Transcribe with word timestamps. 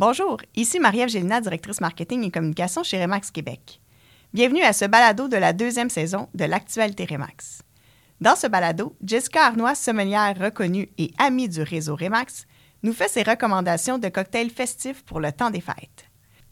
Bonjour, 0.00 0.38
ici 0.56 0.80
Marie-Ève 0.80 1.10
Gélina, 1.10 1.42
directrice 1.42 1.82
marketing 1.82 2.24
et 2.24 2.30
communication 2.30 2.82
chez 2.82 3.02
Remax 3.02 3.30
Québec. 3.30 3.82
Bienvenue 4.32 4.62
à 4.62 4.72
ce 4.72 4.86
balado 4.86 5.28
de 5.28 5.36
la 5.36 5.52
deuxième 5.52 5.90
saison 5.90 6.30
de 6.32 6.46
l'actualité 6.46 7.04
Remax. 7.04 7.60
Dans 8.18 8.34
ce 8.34 8.46
balado, 8.46 8.96
Jessica 9.04 9.44
Arnois, 9.44 9.74
sommelière 9.74 10.34
reconnue 10.40 10.88
et 10.96 11.10
amie 11.18 11.50
du 11.50 11.60
réseau 11.60 11.96
Remax, 11.96 12.46
nous 12.82 12.94
fait 12.94 13.10
ses 13.10 13.22
recommandations 13.22 13.98
de 13.98 14.08
cocktails 14.08 14.48
festifs 14.48 15.02
pour 15.04 15.20
le 15.20 15.32
temps 15.32 15.50
des 15.50 15.60
fêtes. 15.60 16.06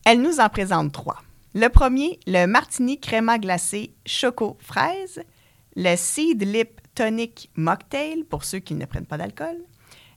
Elle 0.05 0.21
nous 0.21 0.41
en 0.41 0.51
présente 0.51 0.93
trois. 0.93 1.23
Le 1.55 1.69
premier, 1.69 2.21
le 2.27 2.45
martini 2.45 3.01
créma 3.01 3.39
glacé 3.39 3.95
choco 4.05 4.59
fraise, 4.61 5.23
le 5.75 5.97
seed 5.97 6.43
lip 6.43 6.83
tonic 6.95 7.51
mocktail 7.57 8.25
pour 8.25 8.45
ceux 8.45 8.59
qui 8.59 8.75
ne 8.75 8.85
prennent 8.85 9.07
pas 9.07 9.17
d'alcool, 9.17 9.57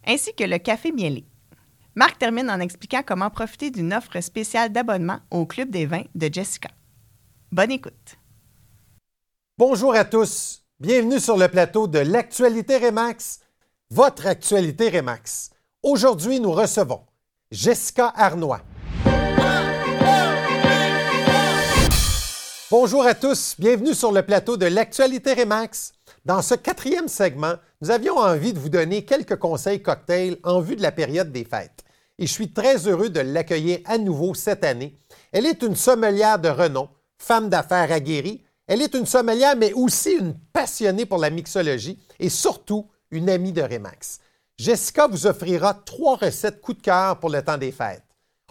ainsi 0.05 0.36
que 0.36 0.43
le 0.43 0.57
café 0.57 0.91
mielé. 0.91 1.23
Marc 1.95 2.19
termine 2.19 2.49
en 2.49 2.61
expliquant 2.61 3.03
comment 3.05 3.29
profiter 3.29 3.69
d'une 3.69 3.93
offre 3.93 4.21
spéciale 4.21 4.71
d'abonnement 4.71 5.19
au 5.29 5.45
Club 5.45 5.69
des 5.69 5.86
vins 5.86 6.05
de 6.15 6.29
Jessica. 6.32 6.69
Bonne 7.51 7.71
écoute. 7.71 8.18
Bonjour 9.57 9.93
à 9.93 10.05
tous. 10.05 10.63
Bienvenue 10.79 11.19
sur 11.19 11.37
le 11.37 11.49
plateau 11.49 11.87
de 11.87 11.99
l'actualité 11.99 12.77
Remax, 12.77 13.41
votre 13.89 14.25
actualité 14.25 14.89
Remax. 14.89 15.51
Aujourd'hui, 15.83 16.39
nous 16.39 16.54
recevons 16.54 17.01
Jessica 17.51 18.07
Arnois. 18.15 18.61
Bonjour 22.71 23.05
à 23.05 23.13
tous, 23.13 23.55
bienvenue 23.60 23.93
sur 23.93 24.13
le 24.13 24.23
plateau 24.23 24.55
de 24.55 24.65
l'actualité 24.65 25.33
Remax. 25.33 25.91
Dans 26.24 26.43
ce 26.43 26.54
quatrième 26.54 27.07
segment, 27.07 27.56
nous 27.82 27.89
avions 27.89 28.18
envie 28.18 28.54
de 28.54 28.60
vous 28.60 28.70
donner 28.70 29.06
quelques 29.06 29.38
conseils 29.38 29.82
cocktails 29.82 30.38
en 30.44 30.61
vue 30.61 30.75
de 30.75 30.84
la 30.84 30.92
période 30.92 31.32
des 31.32 31.46
fêtes. 31.46 31.84
Et 32.20 32.28
je 32.28 32.31
suis 32.31 32.53
très 32.53 32.88
heureux 32.88 33.09
de 33.09 33.22
l'accueillir 33.22 33.80
à 33.86 33.97
nouveau 33.97 34.36
cette 34.36 34.64
année. 34.64 35.00
Elle 35.31 35.47
est 35.47 35.64
une 35.64 35.75
sommelière 35.75 36.38
de 36.38 36.50
renom, 36.50 36.89
femme 37.17 37.50
d'affaires 37.50 37.91
aguerrie. 37.91 38.44
Elle 38.67 38.83
est 38.83 38.94
une 38.94 39.08
sommelière, 39.08 39.55
mais 39.55 39.73
aussi 39.73 40.11
une 40.11 40.36
passionnée 40.53 41.08
pour 41.08 41.17
la 41.17 41.31
mixologie 41.31 42.00
et 42.19 42.30
surtout 42.30 42.88
une 43.09 43.30
amie 43.30 43.52
de 43.52 43.63
Remax. 43.63 44.19
Jessica 44.59 45.08
vous 45.08 45.25
offrira 45.25 45.73
trois 45.73 46.17
recettes 46.17 46.61
coup 46.61 46.73
de 46.73 46.81
cœur 46.83 47.19
pour 47.19 47.31
le 47.31 47.41
temps 47.41 47.58
des 47.58 47.72
fêtes. 47.72 48.03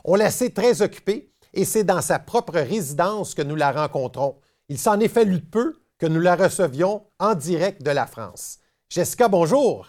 On 0.03 0.17
la 0.17 0.33
sait 0.33 0.51
très 0.51 0.83
occupée 0.83 1.31
et 1.55 1.65
c'est 1.65 1.85
dans 1.85 2.03
sa 2.03 2.19
propre 2.19 2.59
résidence 2.59 3.35
que 3.35 3.43
nous 3.43 3.55
la 3.55 3.71
rencontrons. 3.71 4.37
Il 4.69 4.79
s'en 4.79 4.99
est 4.99 5.09
fallu 5.09 5.41
peu 5.41 5.80
que 6.01 6.07
nous 6.07 6.21
la 6.21 6.35
recevions 6.35 7.03
en 7.19 7.35
direct 7.35 7.83
de 7.83 7.91
la 7.91 8.07
France. 8.07 8.59
Jessica, 8.89 9.29
bonjour. 9.29 9.87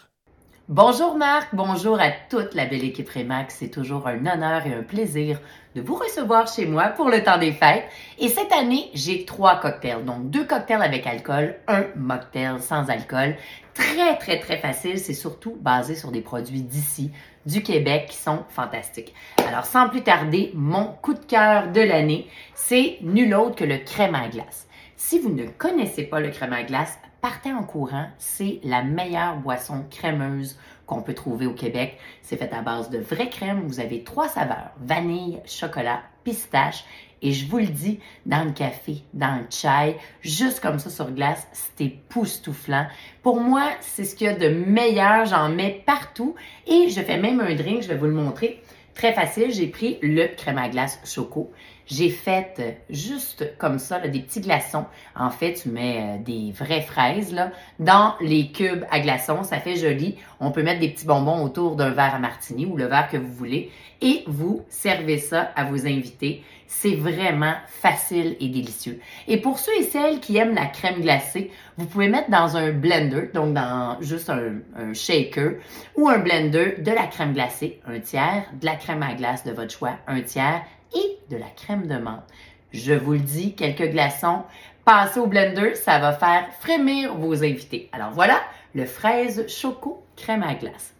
Bonjour 0.68 1.16
Marc, 1.16 1.54
bonjour 1.54 1.98
à 1.98 2.10
toute 2.30 2.54
la 2.54 2.66
belle 2.66 2.84
équipe 2.84 3.08
Remax. 3.08 3.56
C'est 3.58 3.70
toujours 3.70 4.06
un 4.06 4.26
honneur 4.26 4.66
et 4.66 4.74
un 4.74 4.82
plaisir 4.82 5.40
de 5.74 5.80
vous 5.80 5.94
recevoir 5.94 6.46
chez 6.46 6.66
moi 6.66 6.88
pour 6.88 7.08
le 7.08 7.24
temps 7.24 7.38
des 7.38 7.52
fêtes. 7.52 7.84
Et 8.18 8.28
cette 8.28 8.52
année, 8.52 8.90
j'ai 8.92 9.24
trois 9.24 9.58
cocktails. 9.58 10.04
Donc 10.04 10.28
deux 10.28 10.44
cocktails 10.44 10.82
avec 10.82 11.06
alcool, 11.06 11.56
un 11.66 11.84
mocktail 11.96 12.60
sans 12.60 12.90
alcool. 12.90 13.34
Très, 13.72 14.18
très, 14.18 14.38
très 14.38 14.58
facile. 14.58 14.98
C'est 14.98 15.14
surtout 15.14 15.56
basé 15.60 15.94
sur 15.94 16.12
des 16.12 16.20
produits 16.20 16.62
d'ici, 16.62 17.10
du 17.46 17.62
Québec, 17.62 18.08
qui 18.10 18.16
sont 18.16 18.44
fantastiques. 18.50 19.14
Alors 19.48 19.64
sans 19.64 19.88
plus 19.88 20.02
tarder, 20.02 20.52
mon 20.54 20.84
coup 20.84 21.14
de 21.14 21.24
cœur 21.24 21.72
de 21.72 21.80
l'année, 21.80 22.28
c'est 22.54 22.98
nul 23.00 23.34
autre 23.34 23.56
que 23.56 23.64
le 23.64 23.78
crème 23.78 24.14
à 24.14 24.28
glace. 24.28 24.68
Si 25.04 25.18
vous 25.18 25.30
ne 25.30 25.46
connaissez 25.46 26.04
pas 26.04 26.20
le 26.20 26.30
crème 26.30 26.52
à 26.52 26.62
glace, 26.62 26.96
partez 27.20 27.52
en 27.52 27.64
courant. 27.64 28.06
C'est 28.18 28.60
la 28.62 28.84
meilleure 28.84 29.36
boisson 29.36 29.84
crémeuse 29.90 30.56
qu'on 30.86 31.02
peut 31.02 31.12
trouver 31.12 31.44
au 31.44 31.52
Québec. 31.52 31.98
C'est 32.22 32.36
fait 32.36 32.52
à 32.52 32.62
base 32.62 32.88
de 32.88 32.98
vraie 32.98 33.28
crème. 33.28 33.64
Vous 33.66 33.80
avez 33.80 34.04
trois 34.04 34.28
saveurs, 34.28 34.70
vanille, 34.80 35.40
chocolat, 35.44 36.02
pistache. 36.22 36.84
Et 37.20 37.32
je 37.32 37.48
vous 37.50 37.58
le 37.58 37.66
dis, 37.66 37.98
dans 38.26 38.44
le 38.44 38.52
café, 38.52 39.02
dans 39.12 39.40
le 39.40 39.46
chai, 39.50 39.98
juste 40.22 40.60
comme 40.60 40.78
ça 40.78 40.88
sur 40.88 41.10
glace, 41.10 41.46
c'est 41.52 41.84
époustouflant. 41.84 42.86
Pour 43.22 43.40
moi, 43.40 43.70
c'est 43.80 44.04
ce 44.04 44.14
qu'il 44.14 44.28
y 44.28 44.30
a 44.30 44.34
de 44.34 44.48
meilleur. 44.48 45.26
J'en 45.26 45.48
mets 45.48 45.82
partout. 45.84 46.36
Et 46.68 46.90
je 46.90 47.00
fais 47.00 47.18
même 47.18 47.40
un 47.40 47.54
drink, 47.56 47.82
je 47.82 47.88
vais 47.88 47.96
vous 47.96 48.06
le 48.06 48.12
montrer. 48.12 48.61
Très 48.94 49.14
facile, 49.14 49.52
j'ai 49.52 49.68
pris 49.68 49.98
le 50.02 50.26
crème 50.36 50.58
à 50.58 50.68
glace 50.68 51.00
choco. 51.04 51.50
J'ai 51.86 52.10
fait 52.10 52.54
euh, 52.58 52.70
juste 52.90 53.56
comme 53.58 53.78
ça, 53.78 53.98
des 53.98 54.20
petits 54.20 54.40
glaçons. 54.40 54.84
En 55.16 55.30
fait, 55.30 55.54
tu 55.54 55.70
mets 55.70 55.98
euh, 55.98 56.22
des 56.22 56.52
vraies 56.52 56.82
fraises 56.82 57.32
là, 57.32 57.50
dans 57.78 58.14
les 58.20 58.52
cubes 58.52 58.84
à 58.90 59.00
glaçons. 59.00 59.42
Ça 59.42 59.58
fait 59.58 59.76
joli. 59.76 60.16
On 60.40 60.52
peut 60.52 60.62
mettre 60.62 60.80
des 60.80 60.90
petits 60.90 61.06
bonbons 61.06 61.42
autour 61.42 61.74
d'un 61.74 61.90
verre 61.90 62.14
à 62.14 62.18
martini 62.18 62.66
ou 62.66 62.76
le 62.76 62.84
verre 62.84 63.08
que 63.08 63.16
vous 63.16 63.32
voulez. 63.32 63.70
Et 64.00 64.24
vous 64.26 64.62
servez 64.68 65.18
ça 65.18 65.50
à 65.56 65.64
vos 65.64 65.86
invités. 65.86 66.42
C'est 66.74 66.96
vraiment 66.96 67.54
facile 67.68 68.34
et 68.40 68.48
délicieux. 68.48 68.98
Et 69.28 69.36
pour 69.36 69.58
ceux 69.58 69.76
et 69.78 69.84
celles 69.84 70.18
qui 70.18 70.36
aiment 70.36 70.54
la 70.54 70.66
crème 70.66 71.00
glacée, 71.00 71.52
vous 71.76 71.86
pouvez 71.86 72.08
mettre 72.08 72.30
dans 72.30 72.56
un 72.56 72.72
blender, 72.72 73.30
donc 73.32 73.52
dans 73.54 73.98
juste 74.00 74.30
un, 74.30 74.92
shaker 74.92 75.52
ou 75.96 76.08
un 76.08 76.18
blender 76.18 76.76
de 76.78 76.90
la 76.90 77.06
crème 77.06 77.34
glacée, 77.34 77.80
un 77.86 78.00
tiers, 78.00 78.46
de 78.54 78.66
la 78.66 78.74
crème 78.74 79.02
à 79.02 79.14
glace 79.14 79.44
de 79.44 79.52
votre 79.52 79.70
choix, 79.70 79.92
un 80.08 80.22
tiers, 80.22 80.62
et 80.94 81.18
de 81.30 81.36
la 81.36 81.46
crème 81.54 81.86
de 81.86 81.98
menthe. 81.98 82.24
Je 82.72 82.94
vous 82.94 83.12
le 83.12 83.18
dis, 83.20 83.54
quelques 83.54 83.90
glaçons, 83.90 84.42
passez 84.84 85.20
au 85.20 85.26
blender, 85.26 85.76
ça 85.76 86.00
va 86.00 86.14
faire 86.14 86.48
frémir 86.58 87.14
vos 87.14 87.44
invités. 87.44 87.90
Alors 87.92 88.10
voilà, 88.10 88.40
le 88.74 88.86
fraise 88.86 89.46
choco 89.46 90.02
crème 90.16 90.42
à 90.42 90.54
glace. 90.54 90.94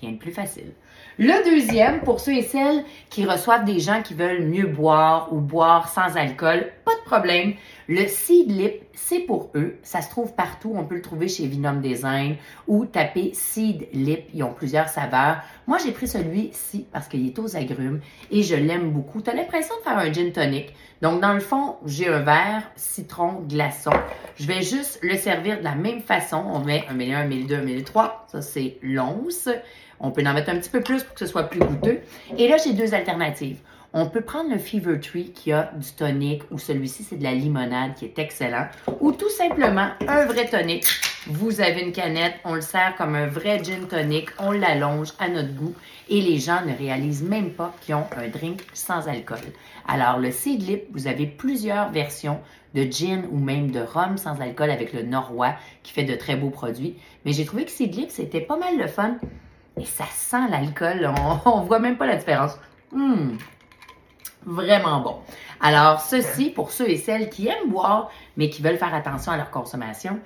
Rien 0.00 0.12
de 0.12 0.18
plus 0.18 0.32
facile. 0.32 0.72
Le 1.24 1.44
deuxième, 1.48 2.00
pour 2.00 2.18
ceux 2.18 2.32
et 2.32 2.42
celles 2.42 2.82
qui 3.08 3.24
reçoivent 3.24 3.64
des 3.64 3.78
gens 3.78 4.02
qui 4.02 4.12
veulent 4.12 4.42
mieux 4.42 4.66
boire 4.66 5.32
ou 5.32 5.38
boire 5.38 5.88
sans 5.88 6.16
alcool, 6.16 6.72
pas 6.84 6.90
problème. 7.12 7.52
Le 7.88 8.06
Seed 8.06 8.50
Lip, 8.50 8.84
c'est 8.94 9.20
pour 9.20 9.50
eux. 9.54 9.76
Ça 9.82 10.00
se 10.00 10.08
trouve 10.08 10.34
partout. 10.34 10.72
On 10.74 10.84
peut 10.84 10.94
le 10.94 11.02
trouver 11.02 11.28
chez 11.28 11.46
Vinum 11.46 11.82
Design 11.82 12.36
ou 12.66 12.86
taper 12.86 13.32
Seed 13.34 13.86
Lip. 13.92 14.30
Ils 14.32 14.42
ont 14.42 14.54
plusieurs 14.54 14.88
saveurs. 14.88 15.36
Moi, 15.66 15.76
j'ai 15.84 15.92
pris 15.92 16.08
celui-ci 16.08 16.86
parce 16.90 17.08
qu'il 17.08 17.26
est 17.26 17.38
aux 17.38 17.54
agrumes 17.54 18.00
et 18.30 18.42
je 18.42 18.54
l'aime 18.54 18.92
beaucoup. 18.92 19.20
Tu 19.20 19.28
as 19.28 19.34
l'impression 19.34 19.74
de 19.76 19.82
faire 19.82 19.98
un 19.98 20.10
gin 20.10 20.32
tonic. 20.32 20.72
Donc, 21.02 21.20
dans 21.20 21.34
le 21.34 21.40
fond, 21.40 21.76
j'ai 21.84 22.08
un 22.08 22.20
verre 22.20 22.62
citron 22.76 23.42
glaçon. 23.46 23.92
Je 24.36 24.46
vais 24.46 24.62
juste 24.62 24.98
le 25.02 25.16
servir 25.16 25.58
de 25.58 25.64
la 25.64 25.74
même 25.74 26.00
façon. 26.00 26.42
On 26.46 26.60
met 26.60 26.86
un 26.88 26.94
ml1, 26.94 27.14
un 27.14 27.28
ml2, 27.28 27.54
un 27.56 27.64
ml3. 27.66 28.10
Ça, 28.28 28.40
c'est 28.40 28.78
l'once. 28.80 29.50
On 30.00 30.12
peut 30.12 30.22
en 30.26 30.32
mettre 30.32 30.48
un 30.48 30.56
petit 30.56 30.70
peu 30.70 30.80
plus 30.80 31.04
pour 31.04 31.12
que 31.12 31.20
ce 31.20 31.26
soit 31.26 31.44
plus 31.44 31.60
goûteux. 31.60 32.00
Et 32.38 32.48
là, 32.48 32.56
j'ai 32.56 32.72
deux 32.72 32.94
alternatives. 32.94 33.58
On 33.94 34.06
peut 34.06 34.22
prendre 34.22 34.50
le 34.50 34.56
Fever 34.56 34.98
Tree 35.00 35.32
qui 35.32 35.52
a 35.52 35.70
du 35.76 35.92
tonic 35.92 36.44
ou 36.50 36.58
celui-ci, 36.58 37.04
c'est 37.04 37.18
de 37.18 37.22
la 37.22 37.34
limonade 37.34 37.94
qui 37.94 38.06
est 38.06 38.18
excellent. 38.18 38.66
Ou 39.00 39.12
tout 39.12 39.28
simplement 39.28 39.88
un 40.08 40.24
vrai 40.24 40.46
tonic. 40.46 40.86
Vous 41.26 41.60
avez 41.60 41.82
une 41.82 41.92
canette, 41.92 42.34
on 42.44 42.54
le 42.54 42.62
sert 42.62 42.96
comme 42.96 43.14
un 43.14 43.26
vrai 43.26 43.62
gin 43.62 43.86
tonic, 43.86 44.30
on 44.38 44.50
l'allonge 44.50 45.12
à 45.18 45.28
notre 45.28 45.52
goût 45.52 45.74
et 46.08 46.22
les 46.22 46.38
gens 46.38 46.64
ne 46.64 46.74
réalisent 46.74 47.22
même 47.22 47.50
pas 47.50 47.74
qu'ils 47.82 47.94
ont 47.94 48.06
un 48.16 48.28
drink 48.28 48.62
sans 48.72 49.08
alcool. 49.08 49.38
Alors, 49.86 50.18
le 50.18 50.30
Seed 50.30 50.66
Lip, 50.66 50.84
vous 50.92 51.06
avez 51.06 51.26
plusieurs 51.26 51.90
versions 51.90 52.40
de 52.74 52.84
gin 52.90 53.26
ou 53.30 53.38
même 53.38 53.70
de 53.70 53.80
rhum 53.80 54.16
sans 54.16 54.40
alcool 54.40 54.70
avec 54.70 54.94
le 54.94 55.02
Norrois 55.02 55.54
qui 55.82 55.92
fait 55.92 56.04
de 56.04 56.14
très 56.14 56.34
beaux 56.34 56.50
produits. 56.50 56.96
Mais 57.26 57.34
j'ai 57.34 57.44
trouvé 57.44 57.66
que 57.66 57.70
Seed 57.70 57.94
Lip, 57.94 58.10
c'était 58.10 58.40
pas 58.40 58.56
mal 58.56 58.78
le 58.78 58.86
fun 58.86 59.18
et 59.78 59.84
ça 59.84 60.06
sent 60.14 60.48
l'alcool. 60.50 61.12
On, 61.44 61.60
voit 61.66 61.78
même 61.78 61.98
pas 61.98 62.06
la 62.06 62.16
différence. 62.16 62.58
Hum, 62.94 63.36
vraiment 64.46 65.00
bon. 65.00 65.16
Alors, 65.60 66.00
ceci, 66.00 66.50
pour 66.50 66.72
ceux 66.72 66.88
et 66.88 66.96
celles 66.96 67.30
qui 67.30 67.48
aiment 67.48 67.68
boire, 67.68 68.10
mais 68.36 68.50
qui 68.50 68.62
veulent 68.62 68.78
faire 68.78 68.94
attention 68.94 69.32
à 69.32 69.36
leur 69.36 69.50
consommation, 69.50 70.18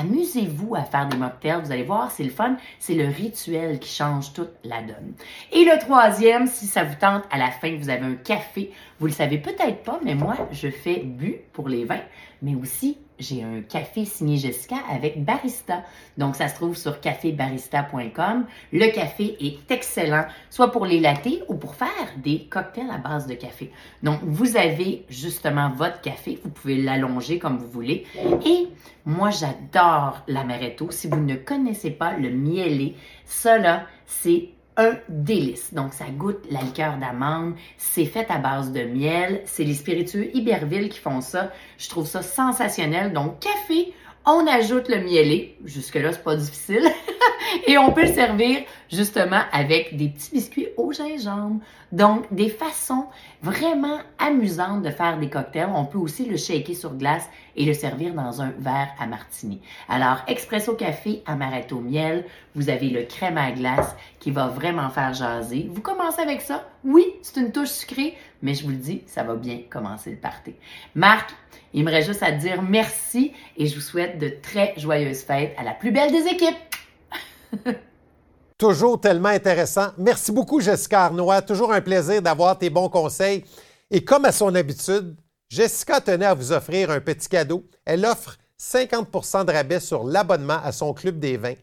amusez-vous 0.00 0.74
à 0.74 0.82
faire 0.82 1.06
des 1.08 1.16
mocktails. 1.16 1.60
Vous 1.62 1.72
allez 1.72 1.82
voir, 1.82 2.10
c'est 2.10 2.24
le 2.24 2.30
fun. 2.30 2.56
C'est 2.78 2.94
le 2.94 3.06
rituel 3.06 3.78
qui 3.78 3.94
change 3.94 4.32
toute 4.32 4.52
la 4.64 4.82
donne. 4.82 5.14
Et 5.52 5.64
le 5.64 5.78
troisième, 5.78 6.46
si 6.46 6.66
ça 6.66 6.84
vous 6.84 6.94
tente, 6.94 7.24
à 7.30 7.38
la 7.38 7.50
fin, 7.50 7.76
vous 7.76 7.88
avez 7.88 8.04
un 8.04 8.14
café. 8.14 8.72
Vous 9.00 9.06
le 9.06 9.12
savez 9.12 9.38
peut-être 9.38 9.82
pas, 9.82 9.98
mais 10.04 10.14
moi, 10.14 10.36
je 10.52 10.68
fais 10.68 11.00
bu 11.04 11.40
pour 11.52 11.68
les 11.68 11.84
vins, 11.84 12.02
mais 12.42 12.54
aussi 12.54 12.98
j'ai 13.18 13.42
un 13.42 13.62
café 13.62 14.04
signé 14.04 14.36
Jessica 14.36 14.76
avec 14.90 15.24
barista. 15.24 15.82
Donc, 16.18 16.36
ça 16.36 16.48
se 16.48 16.54
trouve 16.54 16.76
sur 16.76 17.00
cafébarista.com. 17.00 18.46
Le 18.72 18.94
café 18.94 19.36
est 19.40 19.70
excellent, 19.70 20.26
soit 20.50 20.70
pour 20.70 20.86
les 20.86 21.00
lattés 21.00 21.42
ou 21.48 21.54
pour 21.54 21.74
faire 21.74 21.88
des 22.18 22.44
cocktails 22.44 22.90
à 22.90 22.98
base 22.98 23.26
de 23.26 23.34
café. 23.34 23.70
Donc, 24.02 24.20
vous 24.22 24.56
avez 24.56 25.04
justement 25.08 25.70
votre 25.70 26.00
café. 26.00 26.38
Vous 26.42 26.50
pouvez 26.50 26.76
l'allonger 26.76 27.38
comme 27.38 27.58
vous 27.58 27.68
voulez. 27.68 28.04
Et 28.44 28.68
moi, 29.04 29.30
j'adore 29.30 30.22
l'amaretto. 30.28 30.90
Si 30.90 31.08
vous 31.08 31.20
ne 31.20 31.36
connaissez 31.36 31.90
pas 31.90 32.16
le 32.16 32.30
mielé, 32.30 32.94
ça 33.24 33.56
c'est 34.06 34.50
un 34.76 34.98
délice. 35.08 35.72
Donc, 35.72 35.94
ça 35.94 36.06
goûte 36.06 36.44
la 36.50 36.60
liqueur 36.60 36.96
d'amande. 36.98 37.54
C'est 37.78 38.04
fait 38.04 38.30
à 38.30 38.38
base 38.38 38.72
de 38.72 38.82
miel. 38.82 39.42
C'est 39.44 39.64
les 39.64 39.74
spiritueux 39.74 40.30
Iberville 40.34 40.88
qui 40.88 40.98
font 40.98 41.20
ça. 41.20 41.52
Je 41.78 41.88
trouve 41.88 42.06
ça 42.06 42.22
sensationnel. 42.22 43.12
Donc, 43.12 43.40
café, 43.40 43.92
on 44.24 44.46
ajoute 44.46 44.88
le 44.88 44.98
mielé. 44.98 45.56
Jusque-là, 45.64 46.12
c'est 46.12 46.24
pas 46.24 46.36
difficile. 46.36 46.84
Et 47.66 47.78
on 47.78 47.92
peut 47.92 48.02
le 48.02 48.12
servir 48.12 48.60
justement 48.90 49.40
avec 49.52 49.96
des 49.96 50.08
petits 50.08 50.30
biscuits 50.32 50.68
au 50.76 50.92
gingembre. 50.92 51.60
Donc, 51.92 52.26
des 52.32 52.48
façons 52.48 53.06
vraiment 53.42 53.98
amusantes 54.18 54.82
de 54.82 54.90
faire 54.90 55.18
des 55.18 55.30
cocktails. 55.30 55.68
On 55.74 55.84
peut 55.84 55.98
aussi 55.98 56.24
le 56.24 56.36
shaker 56.36 56.74
sur 56.74 56.94
glace 56.94 57.28
et 57.54 57.64
le 57.64 57.72
servir 57.74 58.12
dans 58.12 58.42
un 58.42 58.52
verre 58.58 58.88
à 58.98 59.06
martini. 59.06 59.60
Alors, 59.88 60.18
expresso 60.26 60.74
café, 60.74 61.22
amaretto 61.26 61.80
miel, 61.80 62.24
vous 62.54 62.70
avez 62.70 62.88
le 62.88 63.02
crème 63.02 63.38
à 63.38 63.52
glace 63.52 63.94
qui 64.18 64.30
va 64.30 64.48
vraiment 64.48 64.90
faire 64.90 65.14
jaser. 65.14 65.68
Vous 65.70 65.80
commencez 65.80 66.20
avec 66.20 66.40
ça? 66.40 66.68
Oui, 66.84 67.04
c'est 67.22 67.40
une 67.40 67.52
touche 67.52 67.68
sucrée, 67.68 68.14
mais 68.42 68.54
je 68.54 68.64
vous 68.64 68.70
le 68.70 68.76
dis, 68.76 69.02
ça 69.06 69.22
va 69.22 69.34
bien 69.34 69.60
commencer 69.70 70.10
le 70.10 70.16
party. 70.16 70.54
Marc, 70.94 71.30
il 71.72 71.84
me 71.84 71.90
reste 71.90 72.08
juste 72.08 72.22
à 72.22 72.32
dire 72.32 72.62
merci 72.62 73.32
et 73.56 73.66
je 73.66 73.74
vous 73.74 73.80
souhaite 73.80 74.18
de 74.18 74.28
très 74.42 74.74
joyeuses 74.76 75.22
fêtes 75.22 75.54
à 75.58 75.62
la 75.62 75.72
plus 75.72 75.92
belle 75.92 76.10
des 76.10 76.26
équipes. 76.26 76.56
Toujours 78.58 79.00
tellement 79.00 79.28
intéressant. 79.28 79.88
Merci 79.98 80.32
beaucoup, 80.32 80.60
Jessica 80.60 81.04
Arnois. 81.04 81.42
Toujours 81.42 81.72
un 81.72 81.80
plaisir 81.80 82.22
d'avoir 82.22 82.58
tes 82.58 82.70
bons 82.70 82.88
conseils. 82.88 83.44
Et 83.90 84.02
comme 84.02 84.24
à 84.24 84.32
son 84.32 84.54
habitude, 84.54 85.14
Jessica 85.48 86.00
tenait 86.00 86.26
à 86.26 86.34
vous 86.34 86.52
offrir 86.52 86.90
un 86.90 87.00
petit 87.00 87.28
cadeau. 87.28 87.64
Elle 87.84 88.06
offre 88.06 88.38
50% 88.58 89.44
de 89.44 89.52
rabais 89.52 89.80
sur 89.80 90.04
l'abonnement 90.04 90.60
à 90.64 90.72
son 90.72 90.94
club 90.94 91.18
des 91.18 91.36
vins. 91.36 91.54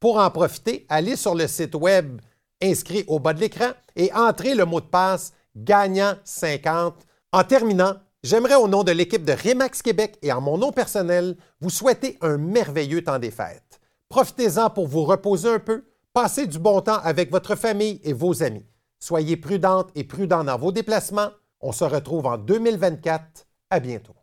Pour 0.00 0.18
en 0.18 0.30
profiter, 0.30 0.86
allez 0.88 1.16
sur 1.16 1.34
le 1.34 1.46
site 1.46 1.74
web 1.74 2.20
inscrit 2.62 3.04
au 3.06 3.18
bas 3.18 3.34
de 3.34 3.40
l'écran 3.40 3.70
et 3.94 4.12
entrez 4.12 4.54
le 4.54 4.64
mot 4.64 4.80
de 4.80 4.86
passe 4.86 5.32
gagnant 5.54 6.14
50. 6.24 6.94
En 7.32 7.44
terminant, 7.44 7.94
j'aimerais 8.22 8.54
au 8.54 8.68
nom 8.68 8.84
de 8.84 8.92
l'équipe 8.92 9.24
de 9.24 9.32
Remax 9.32 9.82
Québec 9.82 10.18
et 10.22 10.32
en 10.32 10.40
mon 10.40 10.56
nom 10.56 10.72
personnel 10.72 11.36
vous 11.60 11.70
souhaiter 11.70 12.16
un 12.20 12.38
merveilleux 12.38 13.04
temps 13.04 13.18
des 13.18 13.30
fêtes. 13.30 13.67
Profitez-en 14.08 14.70
pour 14.70 14.88
vous 14.88 15.04
reposer 15.04 15.50
un 15.50 15.58
peu, 15.58 15.84
passez 16.14 16.46
du 16.46 16.58
bon 16.58 16.80
temps 16.80 17.00
avec 17.02 17.30
votre 17.30 17.56
famille 17.56 18.00
et 18.04 18.14
vos 18.14 18.42
amis. 18.42 18.66
Soyez 18.98 19.36
prudentes 19.36 19.90
et 19.94 20.04
prudents 20.04 20.44
dans 20.44 20.58
vos 20.58 20.72
déplacements. 20.72 21.30
On 21.60 21.72
se 21.72 21.84
retrouve 21.84 22.26
en 22.26 22.38
2024. 22.38 23.46
À 23.70 23.80
bientôt. 23.80 24.14